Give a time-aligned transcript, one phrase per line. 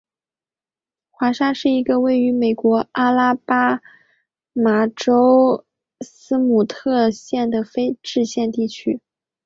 [1.11, 3.81] 华沙是一个位于美国阿拉巴
[4.51, 5.63] 马州
[5.99, 8.99] 萨姆特县的非建制地区。